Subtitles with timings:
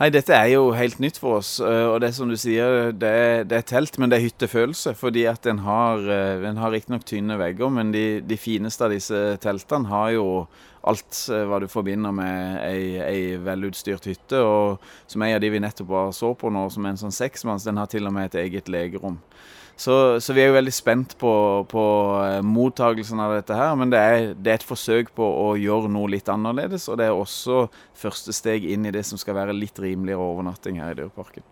[0.00, 1.58] Nei, Dette er jo helt nytt for oss.
[1.60, 4.94] eh, og Det som du sier, det det er telt, men det er hyttefølelse.
[4.96, 8.90] Fordi at den har, eh, den har riktignok tynne vegger, men de, de fineste av
[8.90, 10.46] disse teltene har jo
[10.88, 14.40] alt eh, hva du forbinder med ei, ei velutstyrt hytte.
[14.40, 17.12] Og som en av de vi nettopp bare så på nå, som er en sånn
[17.12, 19.20] seksmanns, den har til og med et eget legerom.
[19.80, 21.30] Så, så, vi er jo veldig spent på,
[21.70, 21.82] på
[22.20, 23.70] eh, mottagelsen av dette her.
[23.80, 26.84] Men det er, det er, et forsøk på å gjøre noe litt annerledes.
[26.92, 27.62] Og det er også
[27.96, 31.46] første steg inn i det som skal være litt rimeligere overnatting her i Dyreparken.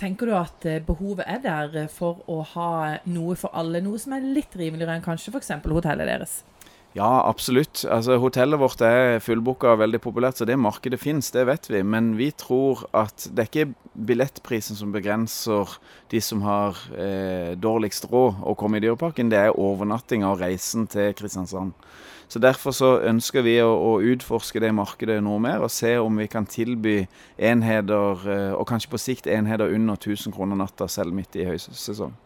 [0.00, 2.70] Tenker du at eh, behovet er der for å ha
[3.10, 3.84] noe for alle?
[3.84, 5.52] Noe som er litt rimeligere enn kanskje f.eks.
[5.68, 6.40] hotellet deres?
[6.96, 7.84] Ja, absolutt.
[7.84, 11.82] Altså, hotellet vårt er fullbooka og veldig populært, så det markedet fins, det vet vi.
[11.84, 15.76] Men vi tror at det er ikke billettprisen som begrenser
[16.10, 20.88] de som har eh, dårligst råd å komme i Dyreparken, det er overnattinga og reisen
[20.90, 21.74] til Kristiansand.
[22.28, 26.20] Så Derfor så ønsker vi å, å, utforske det markedet noe mer, og se om
[26.20, 27.02] vi kan tilby
[27.36, 32.16] enheter, eh, og kanskje på sikt enheter under 1000 kroner natta, selv midt i høysesong.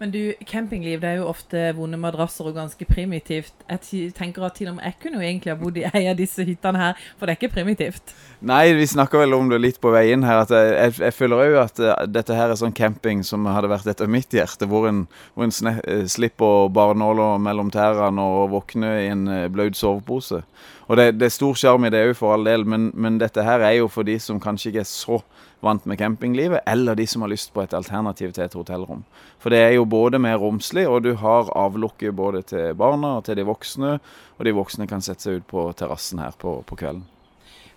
[0.00, 3.52] Men du, campingliv det er jo ofte vonde madrasser og ganske primitivt.
[3.68, 6.16] Jeg tenker at til og med jeg kunne jo egentlig ha bodd i en av
[6.16, 8.14] disse hyttene her, for det er ikke primitivt.
[8.40, 10.40] Nei, vi snakker vel om det litt på vei inn her.
[10.46, 13.68] at Jeg, jeg, jeg føler òg at uh, dette her er sånn camping som hadde
[13.68, 14.64] vært etter mitt hjerte.
[14.70, 19.48] Hvor en, hvor en sne, uh, slipper barnåla mellom tærne og våkne i en uh,
[19.52, 20.40] blaut sovepose.
[20.88, 23.44] Og det, det er stor sjarm i det òg, for all del, men, men, dette
[23.44, 25.20] her er jo for de som kanskje ikke er så
[25.60, 29.04] vant med campinglivet, eller de som har lyst på et alternativ til et hotellrom.
[29.38, 33.24] For det er jo både mer romslig, og du har avlukke både til barna og
[33.28, 33.94] til de voksne.
[34.38, 37.04] Og de voksne kan sette seg ut på terrassen her på, på kvelden.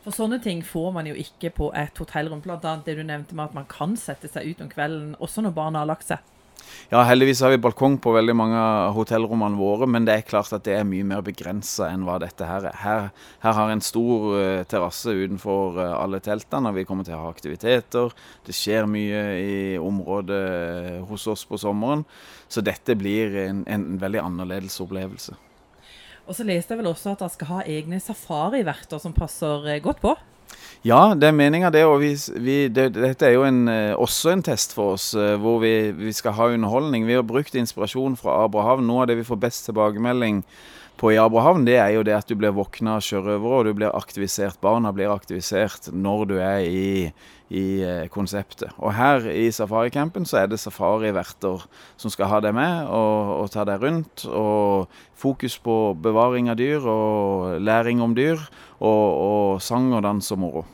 [0.03, 2.41] For sånne ting får man jo ikke på et hotellrom.
[2.43, 2.57] Bl.a.
[2.59, 5.83] det du nevnte med at man kan sette seg ut om kvelden, også når barna
[5.83, 6.23] har lagt seg.
[6.91, 10.51] Ja, heldigvis har vi balkong på veldig mange av hotellrommene våre, men det er klart
[10.53, 12.75] at det er mye mer begrensa enn hva dette her er.
[12.83, 13.07] Her,
[13.41, 17.23] her har en stor uh, terrasse utenfor uh, alle teltene, og vi kommer til å
[17.23, 18.13] ha aktiviteter.
[18.45, 22.05] Det skjer mye i området uh, hos oss på sommeren,
[22.51, 25.39] så dette blir en, en veldig annerledes opplevelse.
[26.27, 30.03] Og så leste jeg vel også at dere skal ha egne safariverter som passer godt
[30.03, 30.13] på?
[30.83, 31.85] Ja, det er meninga det.
[31.87, 32.11] Og vi,
[32.43, 35.91] vi, det, dette er jo en, eh, også en test for oss, eh, hvor vi,
[35.95, 37.07] vi, skal ha underholdning.
[37.07, 38.83] Vi har brukt inspirasjon fra Abrahavn.
[38.87, 40.43] Noe av det vi får best tilbakemelding
[40.97, 43.95] på i Abrahavn, det er jo det at du blir våkna sjørøvere, og du blir
[43.95, 44.59] aktivisert.
[44.63, 47.09] Barna blir aktivisert når du er i,
[47.49, 48.71] i eh, konseptet.
[48.77, 51.65] Og her i safaricampen så er det safariverter
[51.99, 54.27] som skal ha deg med og, og ta deg rundt.
[54.29, 54.87] Og
[55.19, 58.39] fokus på bevaring av dyr og læring om dyr.
[58.83, 60.65] Og, og sang og dans og moro.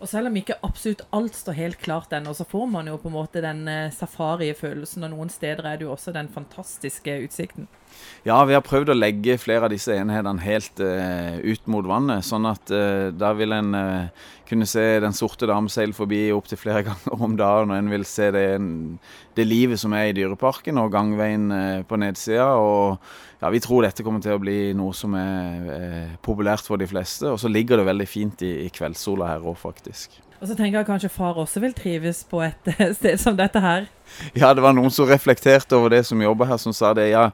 [0.00, 3.08] Og selv om ikke absolutt alt står helt klart ennå, så får man jo på
[3.10, 5.06] en måte den safarifølelsen.
[5.06, 7.68] og noen steder er det jo også den fantastiske utsikten.
[8.24, 12.24] Ja, vi har prøvd å legge flere av disse enhetene helt uh, ut mot vannet.
[12.24, 16.60] Sånn at uh, da vil en uh, kunne se Den sorte dame seile forbi opptil
[16.60, 17.72] flere ganger om dagen.
[17.74, 18.46] Og en vil se det,
[19.36, 22.48] det, livet som er i Dyreparken og gangveien på nedsida.
[22.56, 22.96] Og
[23.42, 27.28] ja, vi tror dette kommer til å bli noe som er populært for de fleste.
[27.28, 29.93] Og så ligger det veldig fint i, i kveldssola her òg, faktisk.
[30.40, 32.66] Og så tenker jeg kanskje far også vil trives på et
[32.98, 33.86] sted som dette her.
[34.36, 37.06] Ja, det var noen som reflekterte over det som jobber her, som sa det.
[37.14, 37.30] Ja,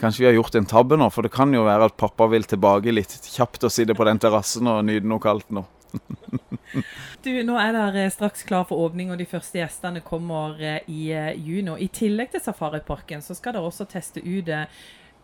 [0.00, 2.46] kanskje vi har gjort en tabbe nå, for det kan jo være at pappa vil
[2.48, 5.66] tilbake litt kjapt og sitte på den terrassen og nyte noe kaldt nå.
[7.24, 11.10] du, Nå er dere straks klar for åpning, og de første gjestene kommer eh, i
[11.14, 11.76] eh, juni.
[11.84, 14.48] I tillegg til Safariparken så skal dere også teste ut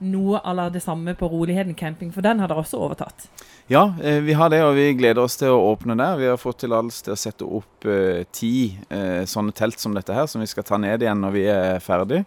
[0.00, 3.28] noe la det samme på Roligheten camping, for den har dere også overtatt?
[3.70, 6.16] Ja, eh, vi har det, og vi gleder oss til å åpne der.
[6.18, 8.54] Vi har fått tillatelse til å sette opp eh, ti
[8.88, 11.84] eh, sånne telt som dette her, som vi skal ta ned igjen når vi er
[11.84, 12.24] ferdig.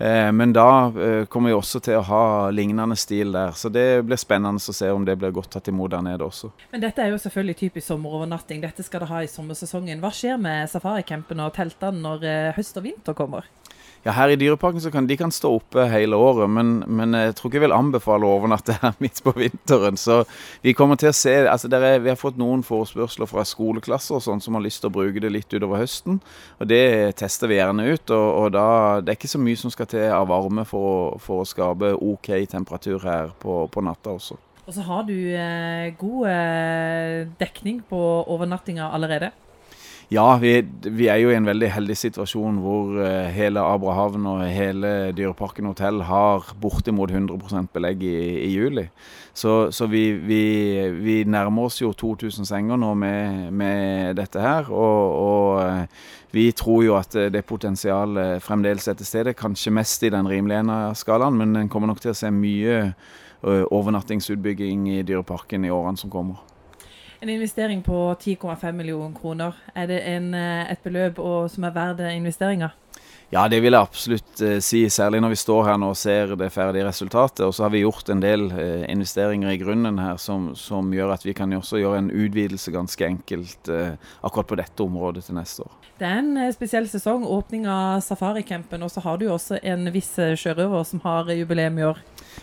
[0.00, 4.02] Eh, men da eh, kommer vi også til å ha lignende stil der, så det
[4.08, 6.48] blir spennende å se om det blir godt tatt imot der nede også.
[6.72, 8.64] Men dette er jo selvfølgelig typisk sommerovernatting.
[8.64, 10.00] Dette skal det ha i sommersesongen.
[10.00, 13.46] Hva skjer med safaricampen og teltene når eh, høst og vinter kommer?
[14.00, 17.34] Ja, Her i Dyreparken så kan de kan stå oppe hele året, men, men, jeg
[17.36, 19.98] tror ikke jeg vil anbefale å overnatte her midt på vinteren.
[20.00, 20.22] Så
[20.64, 24.24] vi kommer til å se altså er, Vi har fått noen forespørsler fra skoleklasser og
[24.24, 26.16] sånn som har lyst til å bruke det litt utover høsten.
[26.56, 28.08] og Det tester vi gjerne ut.
[28.08, 28.66] og, og da,
[29.04, 32.32] Det er ikke så mye som skal til av varme for, for å skape OK
[32.48, 34.40] temperatur her på, på natta også.
[34.64, 39.32] Og så har du eh, god eh, dekning på overnattinga allerede?
[40.10, 44.40] Ja, vi, vi, er jo i en veldig heldig situasjon hvor uh, hele Abrahavn og
[44.50, 48.88] hele Dyreparken hotell har bortimot 100% belegg i, i, juli.
[49.30, 50.40] Så, så vi, vi,
[50.98, 54.74] vi, nærmer oss jo 2000 senger nå med, med dette her.
[54.74, 59.38] Og, og uh, vi tror jo at det potensialet fremdeles er til stede.
[59.38, 62.96] Kanskje mest i den rimelige skalaen, men en kommer nok til å se mye
[63.46, 66.42] overnattingsutbygging i Dyreparken i årene som kommer.
[67.20, 71.20] En investering på 10,5 millioner kroner, er det en, et beløp
[71.52, 72.70] som er verdt investeringa?
[73.30, 76.32] Ja, det vil jeg absolutt eh, si, særlig når vi står her nå og ser
[76.38, 77.44] det ferdige resultatet.
[77.46, 81.12] Og så har vi gjort en del eh, investeringer i grunnen her som, som, gjør
[81.14, 83.94] at vi kan også gjøre en utvidelse ganske enkelt eh,
[84.26, 85.76] akkurat på dette området til neste år.
[86.00, 89.60] Det er en eh, spesiell sesong, åpning av safaricampen, og så har du jo også
[89.62, 92.02] en viss eh, sjørøver som har jubileum i år.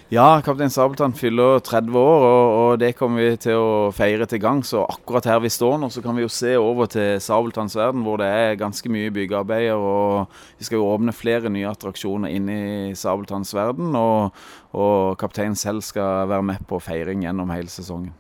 [0.10, 4.40] Ja, Kaptein Sabeltann fyller 30 år, og, og, det kommer vi til å feire til
[4.40, 4.62] gang.
[4.64, 8.06] Så akkurat her vi står nå, så kan vi jo se over til Sabeltanns verden,
[8.08, 9.76] hvor det er ganske mye byggearbeider.
[9.76, 13.92] og Vi skal jo åpne flere nye attraksjoner inne i Sabeltanns verden.
[14.00, 14.40] Og,
[14.80, 18.16] og kapteinen selv skal være med på feiring gjennom hele sesongen.